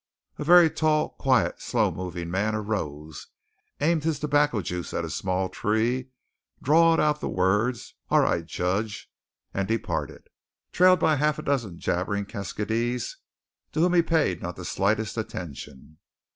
[0.39, 3.27] A very tall, quiet, slow moving man arose,
[3.79, 6.09] aimed his tobacco juice at a small tree,
[6.59, 9.11] drawled out the words, "All right, Jedge,"
[9.53, 10.27] and departed,
[10.71, 13.17] trailed by a half dozen jabbering keskydees,
[13.73, 15.99] to whom he paid not the slightest attention.